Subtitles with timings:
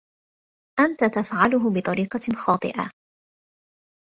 [0.79, 2.91] أنت تفعله بطريقة خاطئة!